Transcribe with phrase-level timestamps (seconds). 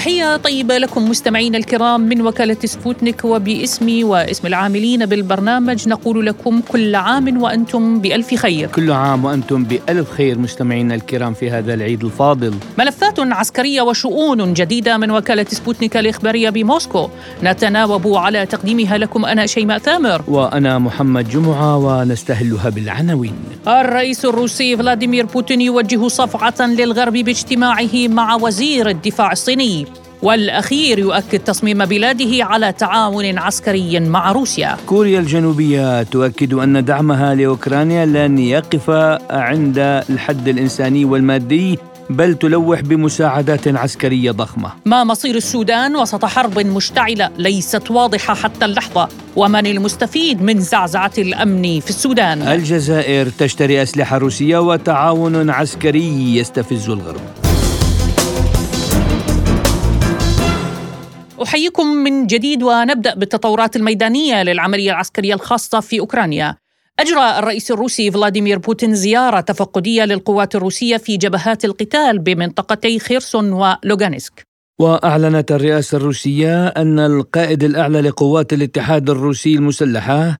[0.00, 5.88] تحية طيبة لكم مستمعينا الكرام من وكالة سبوتنيك وباسمي واسم العاملين بالبرنامج.
[5.88, 8.68] نقول لكم كل عام وأنتم بألف خير.
[8.68, 12.54] كل عام وأنتم بألف خير مستمعينا الكرام في هذا العيد الفاضل.
[12.78, 17.08] ملفات عسكرية وشؤون جديدة من وكالة سبوتنيك الإخبارية بموسكو.
[17.42, 20.22] نتناوب على تقديمها لكم أنا شيماء ثامر.
[20.28, 23.34] وأنا محمد جمعة ونستهلها بالعناوين.
[23.68, 29.86] الرئيس الروسي فلاديمير بوتين يوجه صفعة للغرب باجتماعه مع وزير الدفاع الصيني.
[30.22, 34.76] والأخير يؤكد تصميم بلاده على تعاون عسكري مع روسيا.
[34.86, 38.90] كوريا الجنوبية تؤكد أن دعمها لأوكرانيا لن يقف
[39.30, 39.78] عند
[40.10, 41.78] الحد الإنساني والمادي
[42.10, 44.70] بل تلوح بمساعدات عسكرية ضخمة.
[44.84, 49.08] ما مصير السودان وسط حرب مشتعلة ليست واضحة حتى اللحظة.
[49.36, 57.49] ومن المستفيد من زعزعة الأمن في السودان؟ الجزائر تشتري أسلحة روسية وتعاون عسكري يستفز الغرب.
[61.42, 66.56] أحييكم من جديد ونبدأ بالتطورات الميدانية للعملية العسكرية الخاصة في أوكرانيا.
[66.98, 74.46] أجرى الرئيس الروسي فلاديمير بوتين زيارة تفقدية للقوات الروسية في جبهات القتال بمنطقتي خيرسون ولوغانسك.
[74.78, 80.36] وأعلنت الرئاسة الروسية أن القائد الأعلى لقوات الاتحاد الروسي المسلحة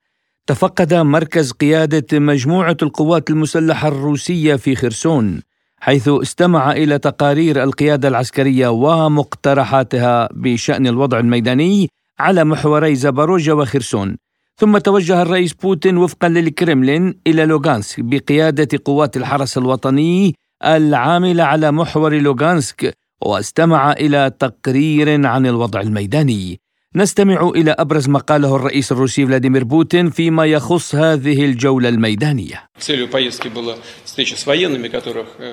[0.47, 5.43] تفقد مركز قيادة مجموعة القوات المسلحة الروسية في خرسون
[5.81, 14.17] حيث استمع إلى تقارير القيادة العسكرية ومقترحاتها بشأن الوضع الميداني على محوري زاباروجا وخرسون.
[14.57, 22.15] ثم توجه الرئيس بوتين وفقا للكرملين إلى لوغانسك بقيادة قوات الحرس الوطني العاملة على محور
[22.15, 26.61] لوغانسك واستمع إلى تقرير عن الوضع الميداني.
[26.97, 32.67] نستمع إلى أبرز ما قاله الرئيس الروسي فلاديمير بوتين فيما يخص هذه الجولة الميدانية.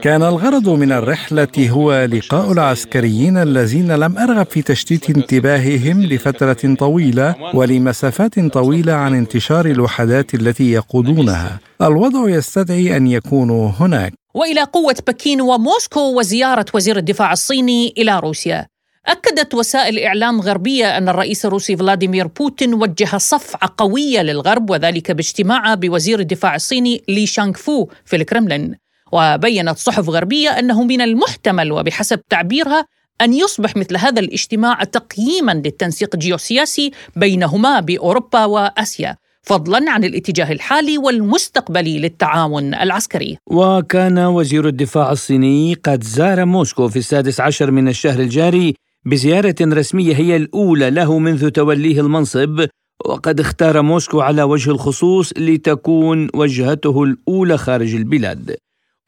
[0.02, 7.36] كان الغرض من الرحلة هو لقاء العسكريين الذين لم أرغب في تشتيت انتباههم لفترة طويلة
[7.54, 11.60] ولمسافات طويلة عن انتشار الوحدات التي يقودونها.
[11.82, 14.14] الوضع يستدعي أن يكونوا هناك.
[14.34, 18.68] وإلى قوة بكين وموسكو وزيارة وزير الدفاع الصيني إلى روسيا.
[19.08, 25.76] أكدت وسائل إعلام غربية أن الرئيس الروسي فلاديمير بوتين وجه صفعة قوية للغرب وذلك باجتماعه
[25.76, 28.76] بوزير الدفاع الصيني لي شانغ فو في الكرملين.
[29.12, 32.86] وبينت صحف غربية أنه من المحتمل وبحسب تعبيرها
[33.22, 40.98] أن يصبح مثل هذا الاجتماع تقييما للتنسيق الجيوسياسي بينهما بأوروبا وآسيا فضلا عن الاتجاه الحالي
[40.98, 43.38] والمستقبلي للتعاون العسكري.
[43.48, 48.74] وكان وزير الدفاع الصيني قد زار موسكو في السادس عشر من الشهر الجاري
[49.08, 52.66] بزيارة رسمية هي الأولى له منذ توليه المنصب
[53.06, 58.56] وقد اختار موسكو على وجه الخصوص لتكون وجهته الأولى خارج البلاد.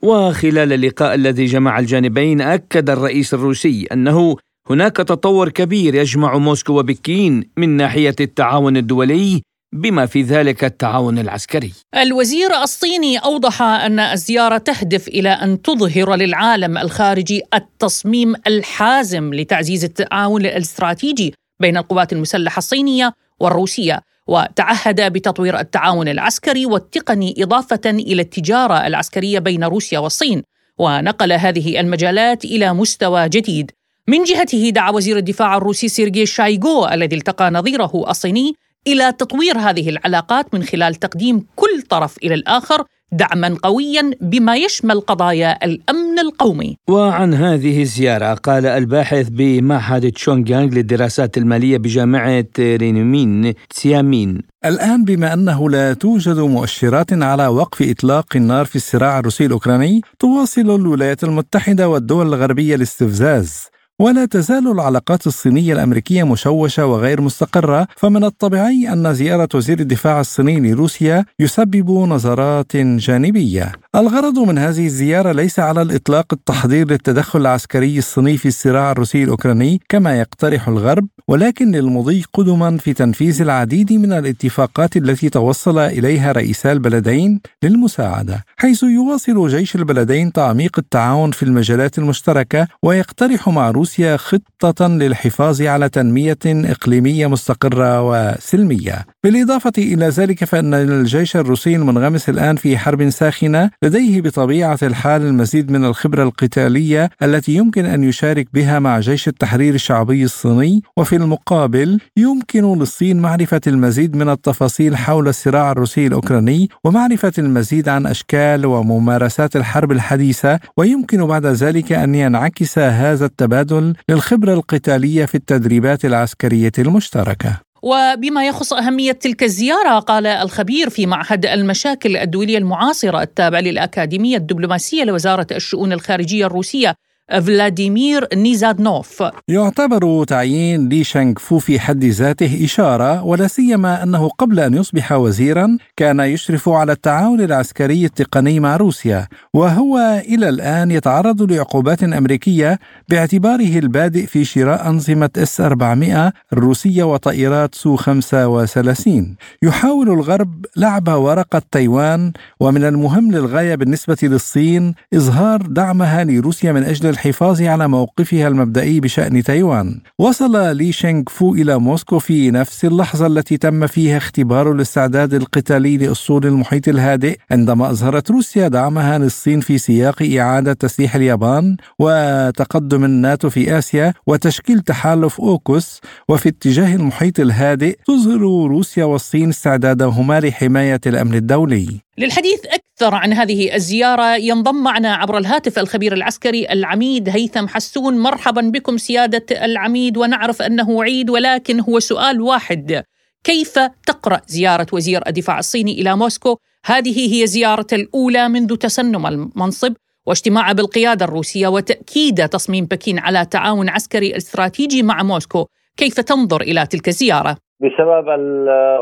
[0.04, 4.36] وخلال اللقاء الذي جمع الجانبين أكد الرئيس الروسي أنه
[4.70, 9.42] هناك تطور كبير يجمع موسكو وبكين من ناحية التعاون الدولي
[9.74, 11.74] بما في ذلك التعاون العسكري.
[11.96, 20.46] الوزير الصيني أوضح أن الزيارة تهدف إلى أن تظهر للعالم الخارجي التصميم الحازم لتعزيز التعاون
[20.46, 29.40] الاستراتيجي بين القوات المسلحة الصينية والروسية وتعهد بتطوير التعاون العسكري والتقني إضافة إلى التجارة العسكرية
[29.40, 30.44] بين روسيا والصين
[30.78, 33.72] ونقل هذه المجالات إلى مستوى جديد.
[34.08, 38.56] من جهته دعا وزير الدفاع الروسي سيرجي شايغو الذي التقى نظيره الصيني
[38.88, 45.02] إلى تطوير هذه العلاقات من خلال تقديم كل طرف إلى الآخر دعما قويا بما يشمل
[45.02, 46.78] قضايا الأمن القومي.
[46.90, 55.70] وعن هذه الزيارة قال الباحث بمعهد تشونغيانغ للدراسات المالية بجامعة رينومين تسيامين الآن بما أنه
[55.70, 62.28] لا توجد مؤشرات على وقف إطلاق النار في الصراع الروسي الأوكراني تواصل الولايات المتحدة والدول
[62.28, 69.80] الغربية الاستفزاز ولا تزال العلاقات الصينية الأمريكية مشوشة وغير مستقرة فمن الطبيعي أن زيارة وزير
[69.80, 73.72] الدفاع الصيني لروسيا يسبب نظرات جانبية.
[73.96, 79.82] الغرض من هذه الزيارة ليس على الإطلاق التحضير للتدخل العسكري الصيني في الصراع الروسي الأوكراني
[79.90, 86.72] كما يقترح الغرب ولكن للمضي قدما في تنفيذ العديد من الاتفاقات التي توصل إليها رئيسا
[86.72, 94.88] البلدين للمساعدة حيث يواصل جيش البلدين تعميق التعاون في المجالات المشتركة ويقترح مع روسيا خطة
[94.88, 99.06] للحفاظ على تنمية إقليمية مستقرة وسلمية.
[99.24, 105.72] بالإضافة إلى ذلك فإن الجيش الروسي المنغمس الآن في حرب ساخنة لديه بطبيعة الحال المزيد
[105.72, 112.00] من الخبرة القتالية التي يمكن أن يشارك بها مع جيش التحرير الشعبي الصيني وفي المقابل
[112.18, 119.56] يمكن للصين معرفة المزيد من التفاصيل حول الصراع الروسي الأوكراني ومعرفة المزيد عن أشكال وممارسات
[119.56, 127.69] الحرب الحديثة ويمكن بعد ذلك أن ينعكس هذا التبادل للخبرة القتالية في التدريبات العسكرية المشتركة.
[127.82, 135.04] وبما يخص أهمية تلك الزيارة قال الخبير في معهد المشاكل الدولية المعاصرة التابع للأكاديمية الدبلوماسية
[135.04, 136.96] لوزارة الشؤون الخارجية الروسية
[137.30, 139.24] فلاديمير نيزادنوف.
[139.48, 145.12] يعتبر تعيين لي شانغ فو في حد ذاته إشارة ولا سيما أنه قبل أن يصبح
[145.12, 152.80] وزيرا كان يشرف على التعاون العسكري التقني مع روسيا وهو إلى الآن يتعرض لعقوبات أمريكية
[153.10, 161.62] باعتباره البادئ في شراء أنظمة إس 400 الروسية وطائرات سو 35 يحاول الغرب لعب ورقة
[161.72, 169.00] تايوان ومن المهم للغاية بالنسبة للصين إظهار دعمها لروسيا من أجل الحفاظ على موقفها المبدئي
[169.00, 170.00] بشأن تايوان.
[170.20, 175.98] وصل لي شينغ فو إلى موسكو في نفس اللحظة التي تم فيها اختبار الاستعداد القتالي
[175.98, 183.50] لأسطول المحيط الهادئ عندما أظهرت روسيا دعمها للصين في سياق إعادة تسليح اليابان وتقدم الناتو
[183.50, 186.02] في آسيا وتشكيل تحالف أوكوس.
[186.30, 192.02] وفي اتجاه المحيط الهادئ تظهر روسيا والصين استعدادهما لحماية الأمن الدولي.
[192.20, 198.18] للحديث أكثر عن هذه الزيارة ينضم معنا عبر الهاتف الخبير العسكري العميد هيثم حسون.
[198.18, 203.04] مرحبا بكم سيادة العميد ونعرف أنه عيد ولكن هو سؤال واحد.
[203.44, 209.94] كيف تقرأ زيارة وزير الدفاع الصيني إلى موسكو؟ هذه هي زيارة الأولى منذ تسنم المنصب
[210.26, 215.66] واجتماع بالقيادة الروسية وتأكيد تصميم بكين على تعاون عسكري استراتيجي مع موسكو.
[215.98, 218.26] كيف تنظر إلى تلك الزيارة؟ بسبب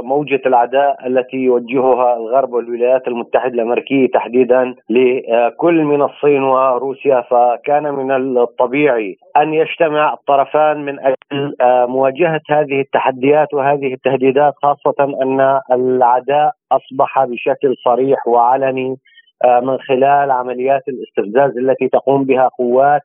[0.04, 8.38] موجة العداء التي يوجهها الغرب والولايات المتحدة الأمريكية تحديدا لكل من الصين وروسيا فكان من
[8.38, 17.26] الطبيعي أن يجتمع الطرفان من أجل مواجهة هذه التحديات وهذه التهديدات خاصة أن العداء أصبح
[17.26, 18.98] بشكل صريح وعلني
[19.46, 23.02] من خلال عمليات الاستفزاز التي تقوم بها قوات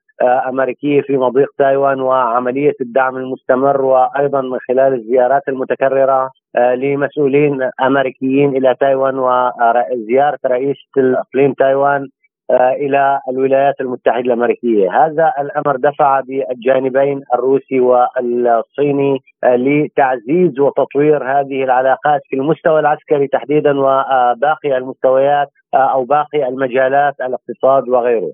[0.48, 8.74] أمريكية في مضيق تايوان وعملية الدعم المستمر وأيضا من خلال الزيارات المتكررة لمسؤولين أمريكيين إلى
[8.80, 12.08] تايوان وزيارة رئيس الأقليم تايوان
[12.50, 22.36] إلى الولايات المتحدة الأمريكية، هذا الأمر دفع بالجانبين الروسي والصيني لتعزيز وتطوير هذه العلاقات في
[22.36, 28.32] المستوى العسكري تحديدا وباقي المستويات أو باقي المجالات الاقتصاد وغيره.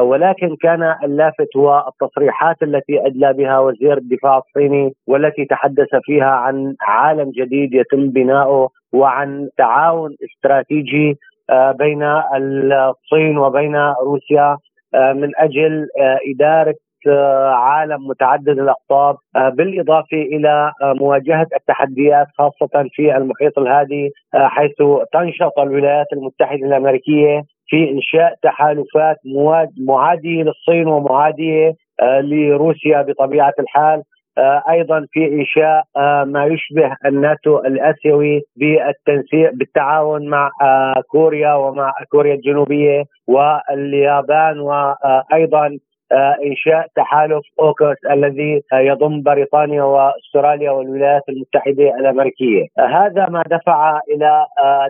[0.00, 6.74] ولكن كان اللافت هو التصريحات التي أدلى بها وزير الدفاع الصيني والتي تحدث فيها عن
[6.80, 11.18] عالم جديد يتم بناؤه وعن تعاون استراتيجي
[11.52, 14.56] بين الصين وبين روسيا
[14.94, 15.88] من أجل
[16.34, 16.74] إدارة
[17.54, 24.72] عالم متعدد الأقطاب بالإضافة إلى مواجهة التحديات خاصة في المحيط الهادي حيث
[25.12, 29.16] تنشط الولايات المتحدة الأمريكية في إنشاء تحالفات
[29.88, 31.72] معادية للصين ومعادية
[32.20, 34.02] لروسيا بطبيعة الحال.
[34.70, 35.84] أيضا في إنشاء
[36.24, 40.50] ما يشبه الناتو الآسيوي بالتنسيق بالتعاون مع
[41.10, 45.78] كوريا ومع كوريا الجنوبية واليابان وأيضا
[46.46, 54.46] إنشاء تحالف اوكوس الذي يضم بريطانيا وأستراليا والولايات المتحدة الأمريكية، هذا ما دفع إلى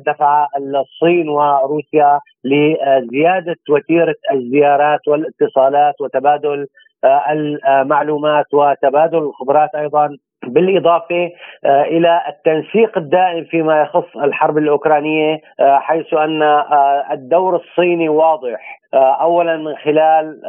[0.07, 6.67] دفع الصين وروسيا لزيادة وتيرة الزيارات والاتصالات وتبادل
[7.05, 11.30] المعلومات وتبادل الخبرات أيضا بالإضافة
[11.66, 16.42] إلى التنسيق الدائم فيما يخص الحرب الأوكرانية حيث أن
[17.12, 20.40] الدور الصيني واضح اولا من خلال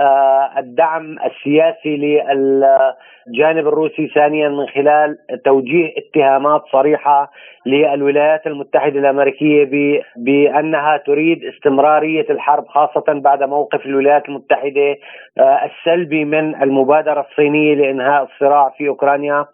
[0.57, 7.31] الدعم السياسي للجانب الروسي ثانيا من خلال توجيه اتهامات صريحة
[7.65, 9.69] للولايات المتحدة الأمريكية
[10.17, 14.95] بأنها تريد استمرارية الحرب خاصة بعد موقف الولايات المتحدة
[15.39, 19.45] السلبي من المبادرة الصينية لإنهاء الصراع في أوكرانيا.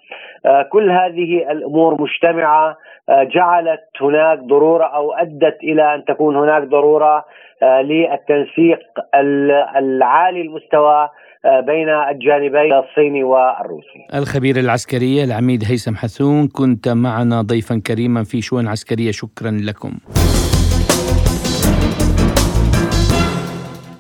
[0.72, 2.78] كل هذه الأمور مجتمعة
[3.10, 7.26] جعلت هناك ضرورة أو أدت إلى أن تكون هناك ضرورة
[7.64, 8.80] للتنسيق
[9.78, 11.10] العالي المستوى
[11.46, 14.08] بين الجانبين الصيني والروسي.
[14.16, 19.92] الخبير العسكري العميد هيثم حسون كنت معنا ضيفا كريما في شؤون عسكرية شكرا لكم.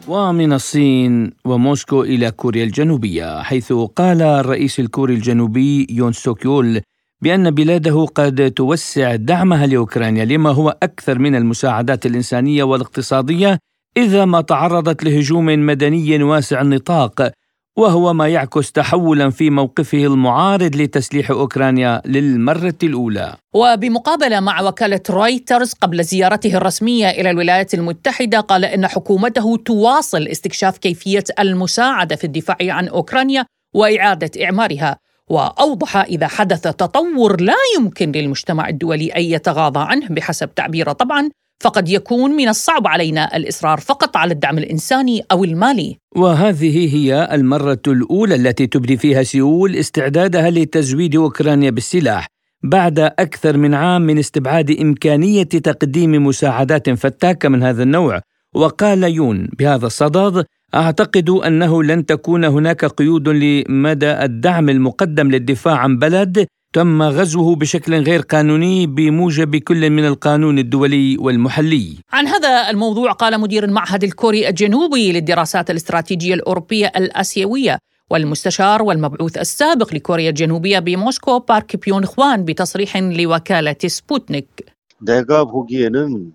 [0.08, 6.82] ومن الصين وموسكو إلى كوريا الجنوبية حيث قال الرئيس الكوري الجنوبي يون سوكيول
[7.22, 13.60] بأن بلاده قد توسع دعمها لأوكرانيا لما هو أكثر من المساعدات الإنسانية والاقتصادية
[13.98, 17.32] إذا ما تعرضت لهجوم مدني واسع النطاق
[17.78, 23.36] وهو ما يعكس تحولا في موقفه المعارض لتسليح أوكرانيا للمرة الأولى.
[23.54, 30.78] وبمقابلة مع وكالة رويترز قبل زيارته الرسمية إلى الولايات المتحدة قال إن حكومته تواصل استكشاف
[30.78, 34.98] كيفية المساعدة في الدفاع عن أوكرانيا وإعادة إعمارها.
[35.30, 41.90] وأوضح إذا حدث تطور لا يمكن للمجتمع الدولي أن يتغاضى عنه بحسب تعبيره طبعا فقد
[41.90, 45.98] يكون من الصعب علينا الإصرار فقط على الدعم الإنساني أو المالي.
[46.16, 52.28] وهذه هي المرة الأولى التي تبدي فيها سيول استعدادها لتزويد أوكرانيا بالسلاح
[52.64, 58.22] بعد أكثر من عام من استبعاد إمكانية تقديم مساعدات فتاكة من هذا النوع.
[58.56, 60.46] وقال يون بهذا الصدد
[60.76, 67.95] أعتقد أنه لن تكون هناك قيود لمدى الدعم المقدم للدفاع عن بلد تم غزوه بشكل
[67.95, 71.97] غير قانوني بموجب كل من القانون الدولي والمحلي.
[72.13, 77.79] عن هذا الموضوع قال مدير المعهد الكوري الجنوبي للدراسات الاستراتيجيه الاوروبيه الاسيويه
[78.11, 84.65] والمستشار والمبعوث السابق لكوريا الجنوبيه بموسكو بارك بيون خوان بتصريح لوكاله سبوتنيك.
[85.01, 86.33] 내가 보기에는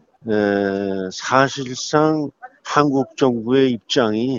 [1.12, 2.32] 사실상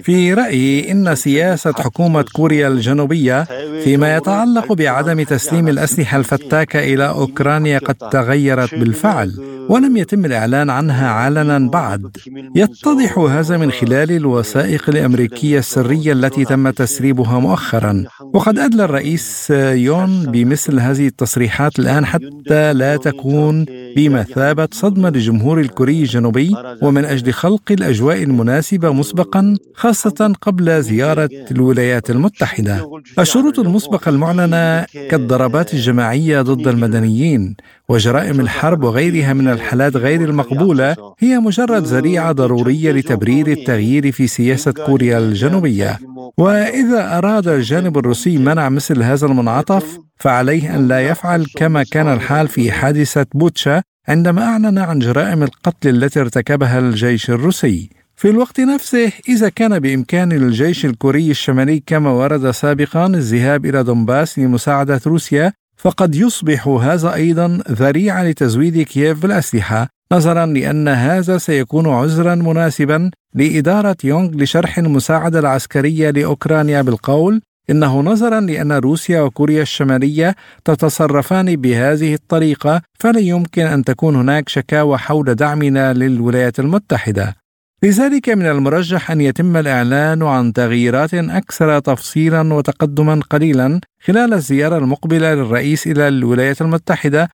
[0.04, 3.44] في رأيي إن سياسة حكومة كوريا الجنوبية
[3.84, 9.32] فيما يتعلق بعدم تسليم الأسلحة الفتاكة إلى أوكرانيا قد تغيرت بالفعل
[9.70, 12.18] ولم يتم الإعلان عنها علنا بعد.
[12.56, 18.04] يتضح هذا من خلال الوثائق الأمريكية السرية التي تم تسريبها مؤخرا.
[18.34, 19.50] وقد أدلى الرئيس
[19.90, 27.34] يون بمثل هذه التصريحات الآن حتى لا تكون بمثابة صدمة للجمهور الكوري الجنوبي ومن أجل
[27.34, 32.90] خلق الأجواء المناسبة مسبقا خاصة قبل زيارة الولايات المتحدة.
[33.20, 37.56] الشروط المسبقة المعلنة كالضربات الجماعية ضد المدنيين
[37.90, 44.72] وجرائم الحرب وغيرها من الحالات غير المقبولة هي مجرد ذريعة ضرورية لتبرير التغيير في سياسة
[44.72, 46.00] كوريا الجنوبية.
[46.38, 52.48] وإذا أراد الجانب الروسي منع مثل هذا المنعطف فعليه أن لا يفعل كما كان الحال
[52.48, 57.90] في حادثة بوتشا عندما أعلن عن جرائم القتل التي ارتكبها الجيش الروسي.
[58.16, 64.40] في الوقت نفسه إذا كان بإمكان الجيش الكوري الشمالي كما ورد سابقا الذهاب إلى دونباس
[64.40, 69.88] لمساعدة روسيا فقد يصبح هذا أيضا ذريعة لتزويد كييف بالأسلحة.
[70.12, 77.42] نظرا لأن هذا سيكون عذرا مناسبا لإدارة يونغ لشرح المساعدة العسكرية لأوكرانيا بالقول.
[77.72, 80.36] إنه نظرا لأن روسيا وكوريا الشمالية
[80.66, 87.36] تتصرفان بهذه الطريقة فلا يمكن أن تكون هناك شكاوى حول دعمنا للولايات المتحدة.
[87.84, 95.34] لذلك من المرجح أن يتم الإعلان عن تغييرات أكثر تفصيلا وتقدما قليلا خلال الزيارة المقبلة
[95.34, 97.30] للرئيس إلى الولايات المتحدة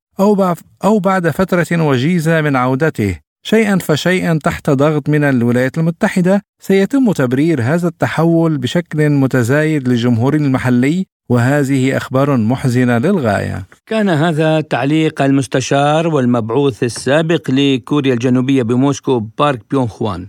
[0.83, 3.26] أو بعد فترة وجيزة من عودته.
[3.49, 11.05] شيئا فشيئا تحت ضغط من الولايات المتحدة سيتم تبرير هذا التحول بشكل متزايد للجمهور المحلي
[11.29, 13.65] وهذه أخبار محزنة للغاية.
[13.85, 20.27] كان هذا تعليق المستشار والمبعوث السابق لكوريا الجنوبية بموسكو بارك بيون خوان.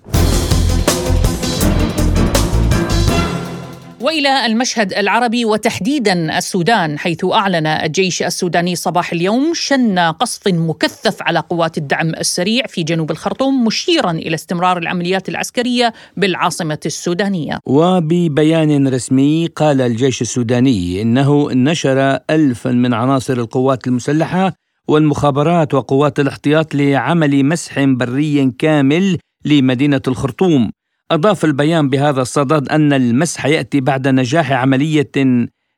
[4.08, 11.38] وإلى المشهد العربي وتحديدا السودان حيث أعلن الجيش السوداني صباح اليوم شن قصف مكثف على
[11.38, 17.58] قوات الدعم السريع في جنوب الخرطوم مشيرا إلى استمرار العمليات العسكرية بالعاصمة السودانية.
[17.66, 24.52] وببيان رسمي قال الجيش السوداني إنه نشر الفا من عناصر القوات المسلحة
[24.88, 30.70] والمخابرات وقوات الاحتياط لعمل مسح بري كامل لمدينة الخرطوم
[31.10, 35.10] أضاف البيان بهذا الصدد أن المسح يأتي بعد نجاح عملية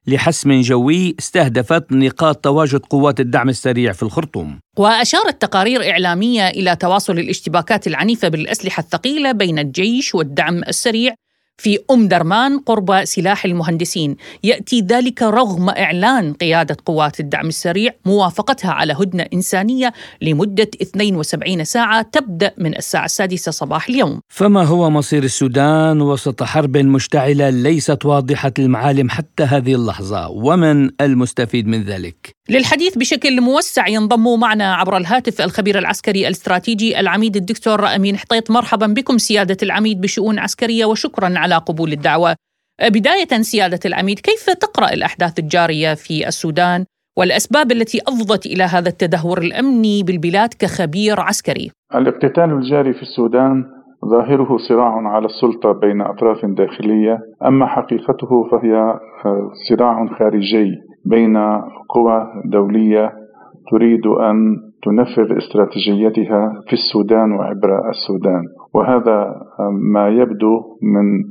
[0.06, 4.58] لحسم جوي استهدفت نقاط تواجد قوات الدعم السريع في الخرطوم.
[4.78, 11.14] وأشارت تقارير إعلامية إلى تواصل الاشتباكات العنيفة بالأسلحة الثقيلة بين الجيش والدعم السريع
[11.60, 14.16] في أم درمان قرب سلاح المهندسين.
[14.44, 22.02] يأتي ذلك رغم إعلان قيادة قوات الدعم السريع موافقتها على هدنة إنسانية لمدة 72 ساعة
[22.02, 24.20] تبدأ من الساعة السادسة صباح اليوم.
[24.28, 31.66] فما هو مصير السودان وسط حرب مشتعلة ليست واضحة المعالم حتى هذه اللحظة؟ ومن المستفيد
[31.66, 38.16] من ذلك؟ للحديث بشكل موسع ينضم معنا عبر الهاتف الخبير العسكري الاستراتيجي العميد الدكتور أمين
[38.16, 38.50] حطيط.
[38.50, 42.36] مرحبا بكم سيادة العميد بشؤون عسكرية وشكرا على قبول الدعوة.
[42.88, 46.84] بداية سيادة العميد كيف تقرأ الأحداث الجارية في السودان
[47.18, 53.64] والأسباب التي افضت إلى هذا التدهور الأمني بالبلاد كخبير عسكري؟ الاقتتال الجاري في السودان
[54.10, 60.70] ظاهره صراع على السلطة بين أطراف داخلية أما حقيقته فهي آه، صراع خارجي
[61.04, 61.36] بين
[61.88, 63.12] قوى دولية
[63.70, 68.42] تريد أن تنفذ استراتيجيتها في السودان وعبر السودان
[68.74, 69.34] وهذا
[69.92, 71.24] ما يبدو من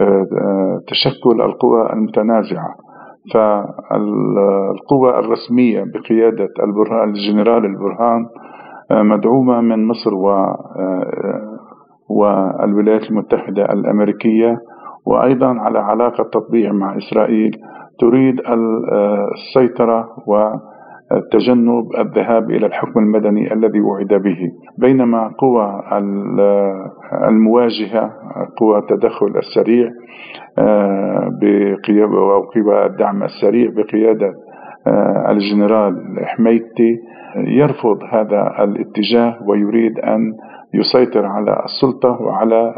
[0.00, 2.74] آه، تشكل القوى المتنازعة.
[3.34, 8.26] فالقوى الرسمية بقيادة البرهان الجنرال البرهان
[8.90, 11.58] آه، مدعومة من مصر و آه،
[12.08, 14.58] والولايات المتحدة الأمريكية.
[15.06, 17.50] وأيضا على علاقة تطبيع مع إسرائيل
[17.98, 18.40] تريد
[19.34, 20.50] السيطرة و
[21.32, 24.38] تجنب الذهاب إلى الحكم المدني الذي وعد به.
[24.78, 25.82] بينما قوى
[27.28, 28.12] المواجهة
[28.56, 29.90] قوى التدخل السريع
[30.58, 31.28] آه،
[32.34, 34.34] أو قوى الدعم السريع بقيادة
[34.86, 35.94] آه، الجنرال
[36.24, 36.98] حميدتي
[37.36, 40.32] يرفض هذا الاتجاه ويريد أن
[40.74, 42.74] يسيطر على السلطة وعلى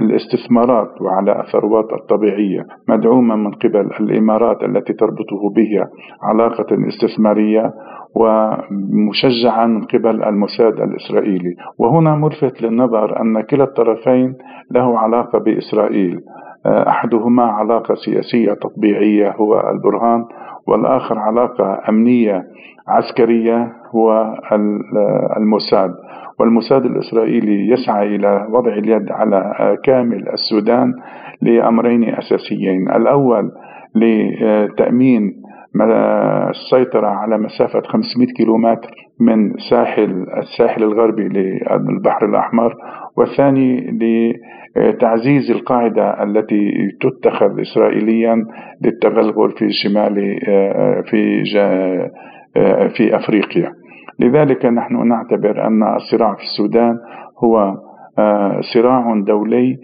[0.00, 5.88] الاستثمارات وعلى الثروات الطبيعية مدعومة من قبل الإمارات التي تربطه بها
[6.22, 7.72] علاقة استثمارية
[8.14, 11.54] ومشجعا من قبل الموساد الإسرائيلي.
[11.78, 14.34] وهنا ملفت للنظر أن كلا الطرفين
[14.70, 16.20] له علاقة بإسرائيل.
[16.66, 20.24] أحدهما علاقة سياسية تطبيعية هو البرهان
[20.66, 22.44] والآخر علاقة أمنية
[22.88, 24.34] عسكرية هو
[25.36, 25.90] الموساد.
[26.42, 30.92] والموساد الإسرائيلي يسعى إلى وضع اليد على كامل السودان
[31.42, 32.90] لأمرين أساسيين.
[32.90, 33.50] الأول
[33.94, 35.32] لتأمين
[36.50, 42.74] السيطرة على مسافة 500 كيلومتر من ساحل الساحل الغربي للبحر الأحمر
[43.16, 43.90] والثاني
[44.76, 46.70] لتعزيز القاعدة التي
[47.00, 48.44] تتخذ إسرائيليا
[48.84, 50.14] للتغلغل في شمال
[51.10, 51.44] في
[52.96, 53.72] في أفريقيا.
[54.20, 56.98] لذلك نحن نعتبر أن الصراع في السودان
[57.44, 57.74] هو
[58.18, 59.76] آه، صراع دولي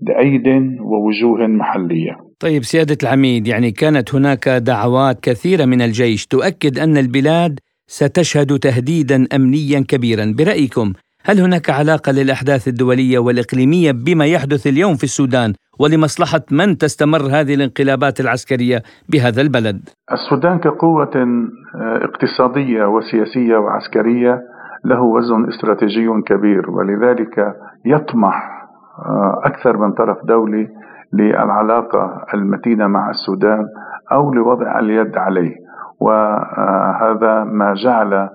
[0.00, 0.48] بأيد
[0.80, 2.16] ووجوه محلية.
[2.40, 9.26] طيب سيادة العميد يعني كانت هناك دعوات كثيرة من الجيش تؤكد أن البلاد ستشهد تهديدا
[9.34, 10.34] أمنيا كبيرا.
[10.38, 10.92] برأيكم
[11.24, 17.54] هل هناك علاقة للأحداث الدولية والإقليمية بما يحدث اليوم في السودان؟ ولمصلحة من تستمر هذه
[17.54, 24.42] الانقلابات العسكرية بهذا البلد؟ السودان كقوة آه، اقتصادية وسياسية وعسكرية
[24.84, 27.54] له وزن استراتيجي كبير ولذلك
[27.84, 28.66] يطمح
[28.98, 30.68] آه، أكثر من طرف دولي
[31.12, 33.66] للعلاقة المتينة مع السودان
[34.12, 35.54] أو لوضع اليد عليه
[36.00, 38.28] وهذا ما جعل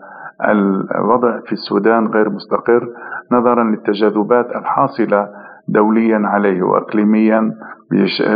[0.96, 2.88] الوضع في السودان غير مستقر
[3.32, 5.30] نظرا للتجاذبات الحاصلة
[5.68, 7.52] دوليا عليه واقليميا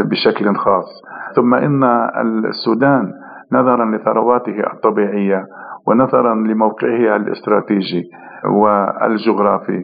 [0.09, 1.03] بشكل خاص.
[1.35, 1.83] ثم إن
[2.49, 3.13] السودان
[3.51, 5.45] نظرا لثرواته الطبيعية
[5.87, 8.03] ونظرا لموقعه الاستراتيجي
[8.45, 9.83] والجغرافي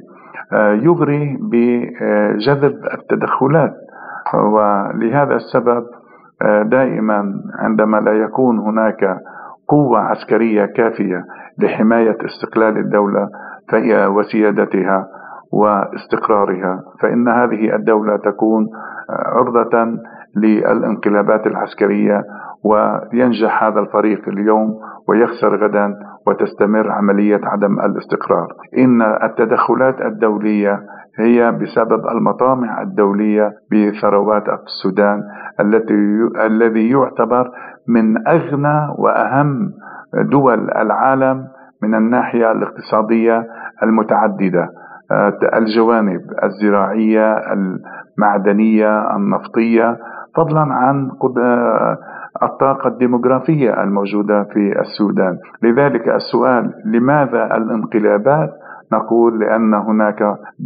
[0.83, 3.73] يغري بجذب التدخلات.
[4.33, 5.85] ولهذا السبب
[6.65, 9.19] دائما عندما لا يكون هناك
[9.67, 11.25] قوة عسكرية كافية
[11.59, 13.29] لحماية استقلال الدولة
[14.07, 15.07] وسيادتها
[15.51, 16.83] واستقرارها.
[17.01, 18.67] فإن هذه الدولة تكون
[19.09, 19.97] عرضة
[20.35, 22.23] للانقلابات العسكرية
[22.63, 24.79] وينجح هذا الفريق اليوم
[25.09, 25.93] ويخسر غدا
[26.27, 28.47] وتستمر عملية عدم الاستقرار.
[28.77, 30.79] إن التدخلات الدولية
[31.19, 35.23] هي بسبب المطامع الدولية بثروات السودان
[35.59, 37.51] التي الذي يعتبر
[37.87, 39.71] من أغنى وأهم
[40.31, 41.47] دول العالم
[41.83, 43.43] من الناحية الاقتصادية
[43.83, 44.69] المتعددة.
[45.57, 49.97] الجوانب الزراعية المعدنية النفطية
[50.35, 51.09] فضلا عن
[52.43, 55.37] الطاقة الديموغرافية الموجودة في السودان.
[55.63, 58.49] لذلك السؤال لماذا الانقلابات؟
[58.93, 60.19] نقول لأن هناك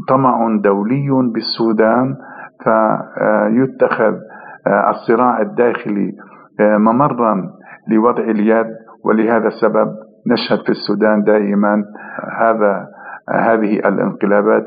[0.09, 2.15] طمع دولي بالسودان
[2.63, 4.13] فيتخذ
[4.89, 6.11] الصراع الداخلي
[6.59, 7.49] ممرا
[7.87, 8.67] لوضع اليد
[9.05, 9.87] ولهذا السبب
[10.27, 11.83] نشهد في السودان دائما
[12.39, 12.87] هذا
[13.35, 14.65] هذه الانقلابات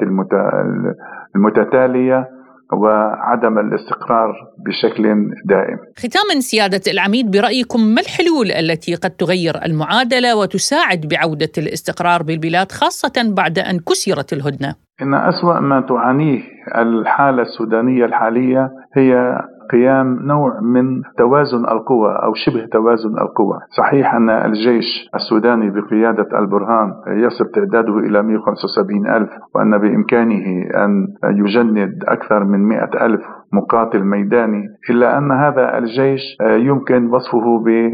[1.37, 2.29] المتتالية
[2.72, 4.35] وعدم الاستقرار
[4.66, 5.03] بشكل
[5.44, 5.79] دائم.
[5.98, 13.35] ختاما سيادة العميد برأيكم ما الحلول التي قد تغير المعادلة وتساعد بعودة الاستقرار بالبلاد خاصة
[13.37, 16.42] بعد أن كسرت الهدنة؟ إن أسوأ ما تعانيه
[16.77, 19.40] الحالة السودانية الحالية هي
[19.72, 26.92] قيام نوع من توازن القوى أو شبه توازن القوى صحيح أن الجيش السوداني بقيادة البرهان
[27.07, 30.46] يصل تعداده إلى 175 ألف وأن بإمكانه
[30.85, 33.20] أن يجند أكثر من 100 ألف
[33.53, 37.92] مقاتل ميداني إلا أن هذا الجيش يمكن وصفه ب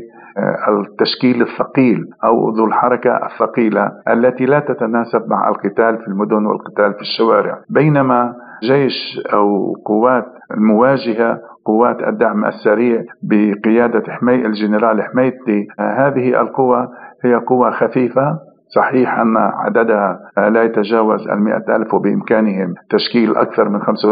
[0.68, 7.00] التشكيل الثقيل أو ذو الحركة الثقيلة التي لا تتناسب مع القتال في المدن والقتال في
[7.00, 7.58] الشوارع.
[7.70, 16.88] بينما جيش أو قوات المواجهة قوات الدعم السريع بقيادة حمي الجنرال حميدتي هذه القوى
[17.24, 18.38] هي قوى خفيفة
[18.74, 24.08] صحيح أن عددها لا يتجاوز المئة ألف وبإمكانهم تشكيل أكثر من خمسة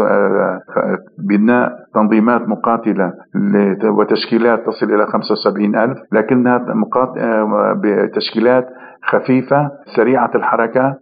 [1.29, 3.13] بناء تنظيمات مقاتلة
[3.83, 6.65] وتشكيلات تصل إلى 75 ألف لكنها
[7.83, 8.67] بتشكيلات
[9.03, 10.95] خفيفة سريعة الحركة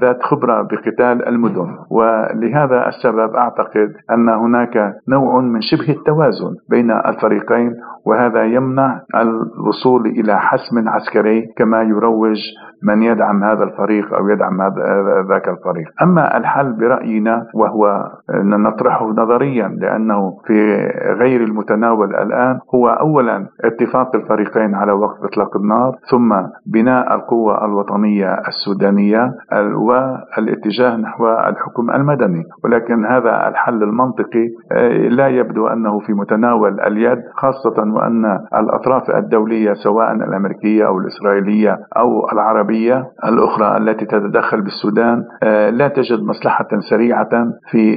[0.00, 1.76] ذات خبرة بقتال المدن.
[1.90, 7.74] ولهذا السبب أعتقد أن هناك نوع من شبه التوازن بين الفريقين
[8.06, 12.38] وهذا يمنع الوصول إلى حسم عسكري كما يروج
[12.82, 14.56] من يدعم هذا الفريق أو يدعم
[15.28, 15.88] ذاك الفريق.
[16.02, 20.76] أما الحل برأينا وهو نطرحه نظريا لأنه في
[21.20, 26.34] غير المتناول الآن هو أولا اتفاق الفريقين على وقف إطلاق النار ثم
[26.66, 29.34] بناء القوة الوطنية السودانية
[29.74, 32.44] والاتجاه نحو الحكم المدني.
[32.64, 38.24] ولكن هذا الحل المنطقي آه، لا يبدو أنه في متناول اليد خاصة وأن
[38.56, 42.65] الأطراف الدولية سواء الأمريكية أو الإسرائيلية أو العربية
[43.24, 47.28] الأخرى التي تتدخل بالسودان آه، لا تجد مصلحة سريعة
[47.70, 47.96] في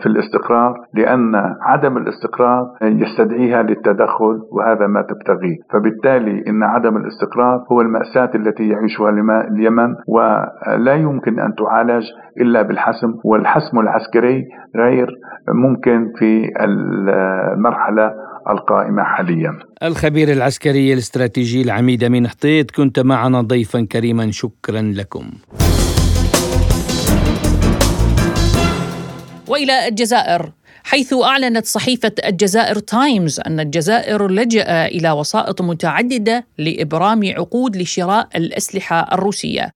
[0.00, 7.80] في الاستقرار لأن عدم الاستقرار يستدعيها للتدخل وهذا ما تبتغيه فبالتالي إن عدم الاستقرار هو
[7.80, 9.10] المأساة التي يعيشها
[9.50, 12.04] اليمن ولا يمكن أن تعالج
[12.40, 14.44] إلا بالحسم والحسم العسكري
[14.76, 15.08] غير
[15.48, 18.12] ممكن في المرحلة
[18.50, 25.30] القائمة حاليا الخبير العسكري الاستراتيجي العميد أمين حطيت كنت معنا ضيفا كريما شكرا لكم
[29.48, 30.52] وإلى الجزائر
[30.84, 39.08] حيث أعلنت صحيفة الجزائر تايمز أن الجزائر لجأ إلى وسائط متعددة لإبرام عقود لشراء الأسلحة
[39.12, 39.70] الروسية.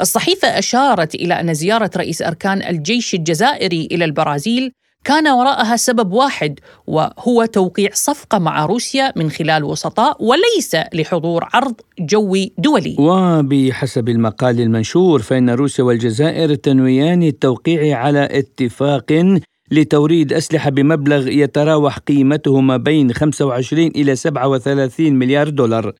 [0.00, 4.72] الصحيفة أشارت إلى أن زيارة رئيس أركان الجيش الجزائري إلى البرازيل
[5.04, 11.74] كان وراءها سبب واحد وهو توقيع صفقة مع روسيا من خلال وسطاء وليس لحضور عرض
[12.00, 12.96] جوي دولي.
[12.98, 19.38] وبحسب المقال المنشور فإن روسيا والجزائر تنويان التوقيع على اتفاق
[19.70, 25.92] لتوريد أسلحة بمبلغ يتراوح قيمته ما بين 25 إلى 37 مليار دولار.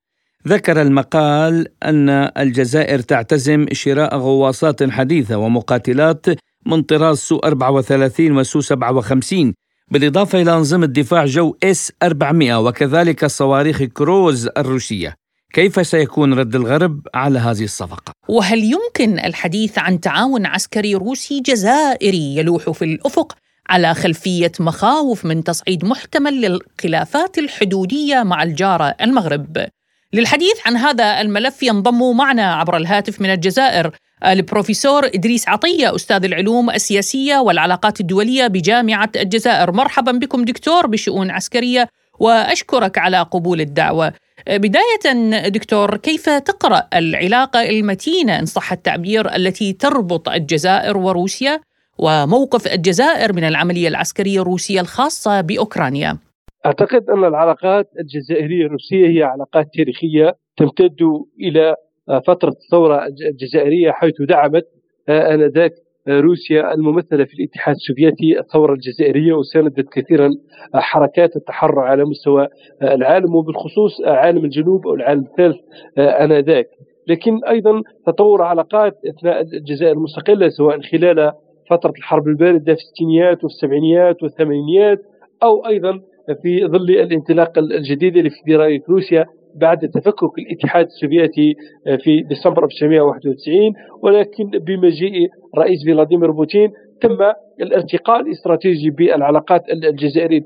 [0.48, 2.08] ذكر المقال أن
[2.38, 6.26] الجزائر تعتزم شراء غواصات حديثة ومقاتلات
[6.66, 9.54] من طراز سو 34 وسو 57
[9.90, 15.14] بالإضافة إلى أنظمة دفاع جو إس 400 وكذلك صواريخ كروز الروسية
[15.52, 22.36] كيف سيكون رد الغرب على هذه الصفقة؟ وهل يمكن الحديث عن تعاون عسكري روسي جزائري
[22.36, 23.36] يلوح في الأفق
[23.68, 29.66] على خلفية مخاوف من تصعيد محتمل للخلافات الحدودية مع الجارة المغرب؟
[30.12, 33.90] للحديث عن هذا الملف ينضم معنا عبر الهاتف من الجزائر
[34.26, 39.72] البروفيسور إدريس عطية أستاذ العلوم السياسية والعلاقات الدولية بجامعة الجزائر.
[39.72, 44.12] مرحبا بكم دكتور بشؤون عسكرية وأشكرك على قبول الدعوة.
[44.48, 51.60] بداية دكتور كيف تقرأ العلاقة المتينة إن صح التعبير التي تربط الجزائر وروسيا
[51.98, 56.18] وموقف الجزائر من العملية العسكرية الروسية الخاصة بأوكرانيا؟
[56.66, 60.98] أعتقد أن العلاقات الجزائرية الروسية هي علاقات تاريخية تمتد
[61.40, 61.76] إلى
[62.18, 64.64] فترة الثورة الجزائرية حيث دعمت
[65.08, 65.72] آه، آنذاك
[66.08, 70.30] آه، روسيا الممثلة في الاتحاد السوفيتي الثورة الجزائرية وساندت كثيرا
[70.74, 72.48] آه، حركات التحرر على مستوى
[72.82, 75.56] العالم وبالخصوص عالم الجنوب أو العالم الثالث
[75.98, 76.66] آنذاك.
[77.06, 81.32] لكن أيضا تطور علاقات أثناء الجزائر المستقلة سواء خلال
[81.70, 84.98] فترة الحرب الباردة في الستينيات والسبعينيات والثمانينيات
[85.42, 86.00] أو أيضا
[86.42, 91.54] في ظل الانطلاق الجديد لفيدرالية روسيا بعد تفكك الاتحاد السوفيتي
[91.86, 97.16] آه، في ديسمبر 1991 ولكن بمجيء رئيس فلاديمير بوتين تم
[97.60, 100.44] الارتقاء الاستراتيجي بالعلاقات الجزائرية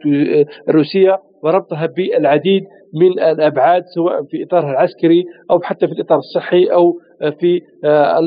[0.69, 2.65] الروسية وربطها بالعديد
[2.95, 6.69] من الأبعاد سواء في إطارها العسكري أو حتى في الإطار الصحي
[7.41, 8.21] في آه،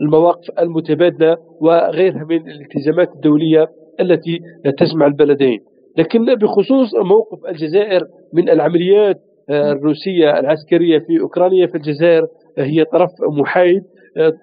[0.00, 3.68] المواقف المتبادلة وغيرها من الالتزامات الدولية
[4.00, 4.40] التي
[4.78, 5.60] تجمع البلدين.
[5.96, 12.26] لكن بخصوص موقف الجزائر من العمليات الروسية العسكرية في أوكرانيا في الجزائر
[12.58, 13.82] هي طرف محايد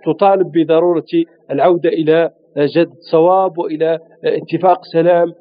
[0.06, 1.04] تطالب بضرورة
[1.52, 5.34] العودة إلى جد صواب وإلى اتفاق سلام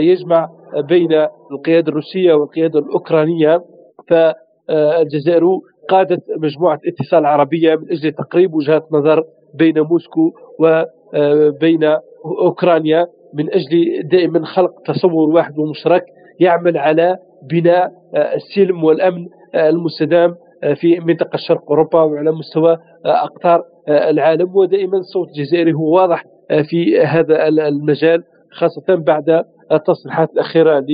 [0.00, 0.48] يجمع
[0.88, 1.12] بين
[1.52, 3.62] القيادة الروسية والقيادة الأوكرانية.
[4.08, 5.42] فالجزائر
[5.88, 9.22] قادت مجموعة اتصال عربية من أجل تقريب وجهات نظر
[9.54, 11.84] بين موسكو وبين
[12.24, 16.04] أوكرانيا من أجل دائما خلق تصور واحد ومشترك
[16.40, 20.34] يعمل على بناء آه، السلم والأمن المستدام
[20.74, 24.56] في منطقة شرق أوروبا وعلى مستوى أقطار العالم.
[24.56, 26.24] ودائما الصوت الجزائري هو واضح
[26.70, 28.22] في هذا المجال
[28.52, 30.84] خاصة بعد التصريحات الأخيرة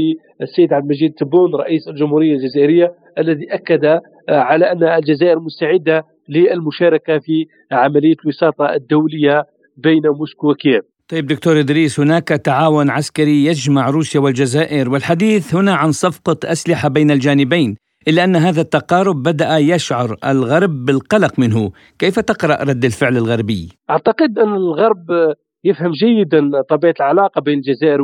[0.40, 7.46] للسيد عبد المجيد تبون رئيس الجمهورية الجزائرية الذي أكد على أن الجزائر مستعدة للمشاركة في
[7.72, 9.44] عملية الوساطة الدولية
[9.76, 10.93] بين موسكو وكييف.
[11.08, 17.10] طيب دكتور إدريس هناك تعاون عسكري يجمع روسيا والجزائر والحديث هنا عن صفقة أسلحة بين
[17.10, 17.76] الجانبين
[18.08, 24.38] إلا أن هذا التقارب بدأ يشعر الغرب بالقلق منه كيف تقرأ رد الفعل الغربي؟ أعتقد
[24.38, 28.02] أن الغرب يفهم جيدا طبيعة العلاقة بين الجزائر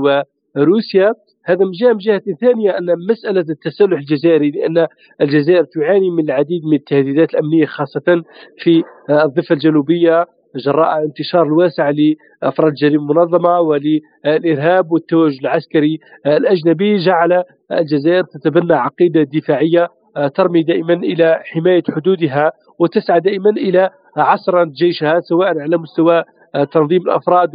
[0.56, 1.12] وروسيا
[1.44, 4.86] هذا من جهه من جهة ثانية أن مسألة التسلح الجزائري لأن
[5.20, 8.22] الجزائر تعاني من العديد من التهديدات الأمنية خاصة
[8.58, 16.96] في الضفة الجنوبية جراء انتشار الواسع لأفراد الجريمه المنظمه وللإرهاب والتوجه العسكري الأجنبي.
[16.98, 19.88] جعل الجزائر تتبنى عقيدة دفاعية
[20.34, 26.24] ترمي دائما إلى حماية حدودها وتسعى دائما إلى عصرنه جيشها سواء على مستوى
[26.72, 27.50] تنظيم الأفراد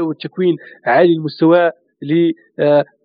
[0.00, 0.56] وتكوين
[0.86, 1.70] عالي المستوى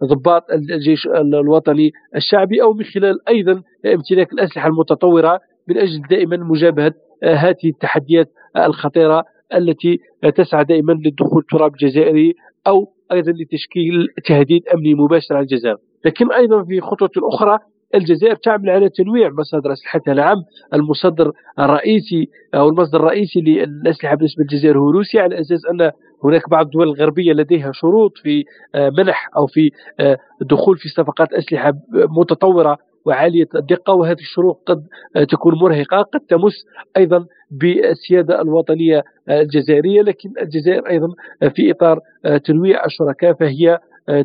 [0.01, 6.93] لضباط الجيش الوطني الشعبي أو من خلال أيضا امتلاك الأسلحة المتطورة من أجل دائما مجابهة
[7.23, 9.23] هذه التحديات الخطيرة.
[9.57, 9.99] التي
[10.35, 12.33] تسعى دائما للدخول التراب الجزائري
[12.67, 15.77] أو أيضا لتشكيل تهديد أمني مباشر على الجزائر.
[16.05, 17.59] لكن أيضا في خطوة أخرى
[17.95, 20.37] الجزائر تعمل على تنويع مصادر اسلحتها نعم
[20.73, 25.91] المصدر الرئيسي أو المصدر الرئيسي للأسلحة بالنسبة للجزائر هو روسيا على أساس أن
[26.23, 28.43] هناك بعض الدول الغربية لديها شروط في
[28.75, 33.93] آه، منح أو في آه، دخول في صفقات أسلحة متطورة وعالية الدقة.
[33.93, 34.83] وهذه الشروط قد
[35.15, 36.65] آه، تكون مرهقة قد تمس
[36.97, 37.25] أيضا
[37.61, 41.07] بالسيادة الوطنية الجزائرية لكن الجزائر أيضا
[41.55, 41.99] في إطار
[42.45, 43.79] تنويع الشركاء فهي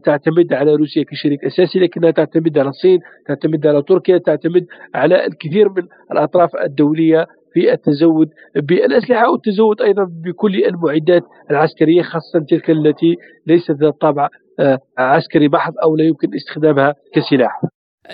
[0.05, 5.69] تعتمد على روسيا كشريك أساسي لكنها تعتمد على الصين، تعتمد على تركيا، تعتمد على الكثير
[5.69, 13.71] من الأطراف الدولية في التزود بالأسلحة والتزود أيضا بكل المعدات العسكرية خاصة تلك التي ليست
[13.71, 14.29] ذات طابع
[14.99, 17.61] عسكري بحت أو لا يمكن استخدامها كسلاح.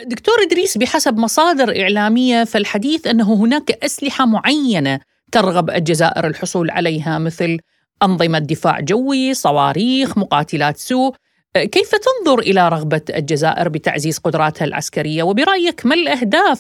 [0.02, 5.00] دكتور إدريس بحسب مصادر إعلامية فالحديث أنه هناك أسلحة معينة
[5.33, 7.59] ترغب الجزائر الحصول عليها مثل
[8.02, 11.14] أنظمة دفاع جوي، صواريخ، مقاتلات سوء،
[11.54, 16.59] كيف تنظر إلى رغبة الجزائر بتعزيز قدراتها العسكرية وبرأيك ما الأهداف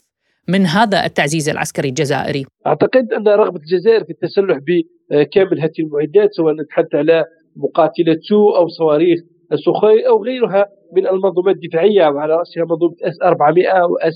[0.48, 6.54] من هذا التعزيز العسكري الجزائري؟ أعتقد أن رغبة الجزائر في التسلح بكامل هذه المعدات سواء
[6.54, 7.24] نتحدث على
[7.56, 9.20] مقاتلة سو أو صواريخ
[9.54, 14.14] سخوي أو غيرها من المنظومات الدفاعية وعلى رأسها منظومة أس 400 وأس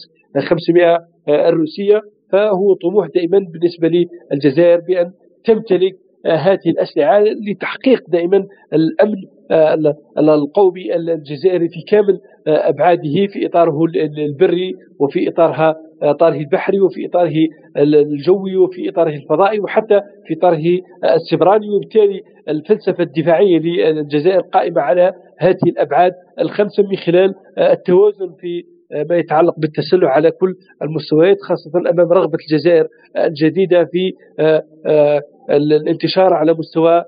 [0.49, 2.03] 500 الروسية.
[2.33, 5.13] فهو طموح دائما بالنسبة للجزائر بأن
[5.45, 5.95] تمتلك
[6.27, 9.17] هذه الأسلحة لتحقيق دائما الأمن
[9.51, 13.85] آه، القومي الجزائري في كامل آه، أبعاده في إطاره
[14.19, 20.81] البري وفي إطارها اطاره البحري وفي إطاره الجوي وفي إطاره الفضائي وحتى في اطاره
[21.15, 28.65] السبراني وبالتالي الفلسفة الدفاعية للجزائر قائمه على هذه الأبعاد الخمسة من خلال آه، التوازن في
[29.11, 34.13] ما يتعلق بالتسلح على كل المستويات خاصة أمام رغبة الجزائر الجديدة في
[35.51, 37.05] الانتشار على مستوى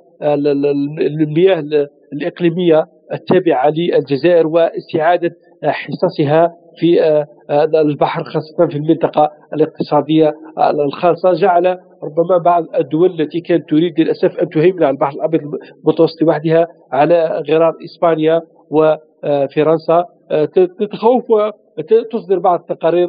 [1.00, 1.64] المياه
[2.12, 2.84] الإقليمية.
[3.12, 5.30] التابعة للجزائر واستعادة
[5.64, 10.32] حصصها في آه، آه، البحر خاصة في المنطقة الاقتصادية
[10.84, 11.32] الخاصة.
[11.32, 11.66] جعل
[12.02, 15.40] ربما بعض الدول التي كانت تريد للأسف أن تهيمن على البحر الأبيض
[15.84, 23.08] المتوسط وحدها على غرار إسبانيا وفرنسا آه، تتخوف وتصدر بعض التقارير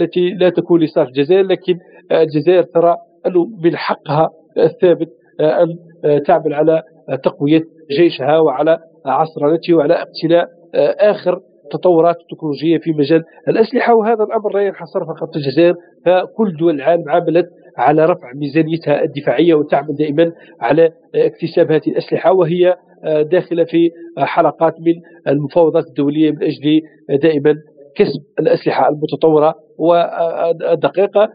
[0.00, 1.46] التي لا تكون لصالح الجزائر.
[1.46, 1.78] لكن
[2.12, 5.08] الجزائر ترى أنه من حقها الثابت
[5.40, 5.78] أن
[6.26, 6.82] تعمل على
[7.22, 7.62] تقوية
[7.98, 8.78] جيشها وعلى
[9.12, 13.94] عصرنته وعلى اقتناء آه، آخر التطورات التكنولوجية في مجال الأسلحة.
[13.94, 15.74] وهذا الأمر لا ينحصر فقط في الجزائر
[16.06, 22.32] فكل دول العالم عملت على رفع ميزانيتها الدفاعية وتعمل دائما على اكتساب هذه الأسلحة.
[22.32, 24.94] وهي آه، داخلة في حلقات من
[25.28, 26.80] المفاوضات الدولية من أجل
[27.22, 27.54] دائما
[27.96, 29.54] كسب الأسلحة المتطورة.
[29.78, 31.28] والدقيقة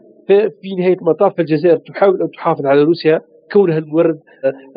[0.62, 3.20] في نهاية المطاف الجزائر تحاول أن تحافظ على روسيا.
[3.52, 4.18] كونها المورد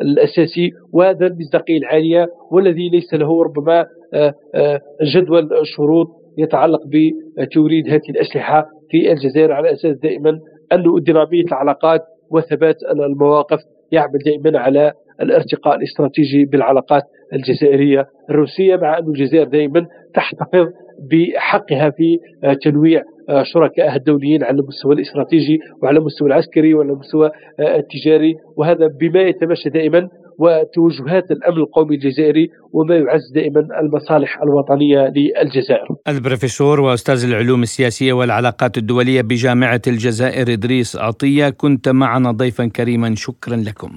[0.00, 6.06] الأساسي وهذا المصداقية العالية والذي ليس له ربما آه، آه، جدول شروط
[6.38, 10.40] يتعلق بتوريد هذه الأسلحة في الجزائر على أساس دائما
[10.72, 13.58] انه ديناميه العلاقات وثبات المواقف
[13.92, 20.66] يعمل دائما على الارتقاء الاستراتيجي بالعلاقات الجزائرية الروسية مع أن الجزائر دائما تحتفظ
[21.10, 22.18] بحقها في
[22.62, 23.02] تنويع
[23.42, 30.08] شركائها الدوليين على المستوى الاستراتيجي وعلى المستوى العسكري وعلى المستوى التجاري وهذا بما يتماشى دائما
[30.38, 35.86] وتوجهات الأمن القومي الجزائري وما يعزز دائما المصالح الوطنية للجزائر.
[36.08, 43.56] البروفيسور وأستاذ العلوم السياسية والعلاقات الدولية بجامعة الجزائر إدريس عطية كنت معنا ضيفا كريما شكرا
[43.56, 43.90] لكم.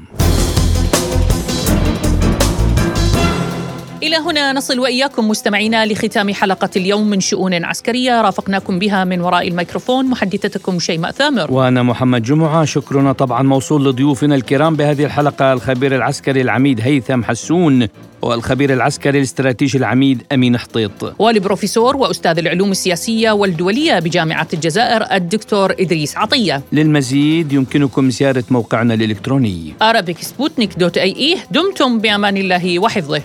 [4.04, 8.22] إلى هنا نصل وإياكم مستمعينا لختام حلقة اليوم من شؤون عسكرية.
[8.22, 11.52] رافقناكم بها من وراء الميكروفون محدثتكم شيماء ثامر.
[11.52, 12.66] وأنا محمد جمعة.
[12.66, 15.54] شكرنا طبعا موصول لضيوفنا الكرام بهذه الحلقة.
[15.54, 17.88] الخبير العسكري العميد هيثم حسون
[18.22, 21.16] والخبير العسكري الاستراتيجي العميد أمين حطيط.
[21.20, 26.62] والبروفيسور وأستاذ العلوم السياسية والدولية بجامعة الجزائر الدكتور إدريس عطية.
[26.72, 29.74] للمزيد يمكنكم زيارة موقعنا الإلكتروني.
[29.84, 33.22] Arabicsputnik.ae دمتم بأمان الله وحفظه.